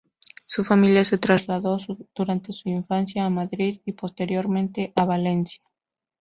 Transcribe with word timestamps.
Su 0.47 0.63
familia 0.63 1.03
se 1.03 1.19
trasladó 1.19 1.77
durante 2.15 2.51
su 2.53 2.69
infancia 2.69 3.23
a 3.23 3.29
Madrid 3.29 3.81
y 3.85 3.91
posteriormente 3.91 4.91
a 4.95 5.05
Valencia. 5.05 5.61